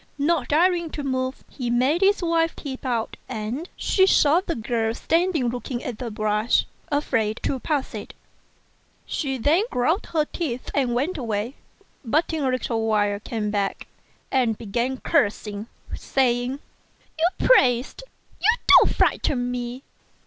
[0.17, 4.95] Not daring to move, he made his wife peep out; and she saw the girl
[4.95, 8.15] standing looking at the brush, afraid to pass it.
[9.05, 11.53] She then ground her teeth and went away;
[12.03, 13.85] but in a little while came back,
[14.31, 16.57] and began cursing, saying,
[17.19, 18.01] "You priest,
[18.41, 19.83] you won't frighten me.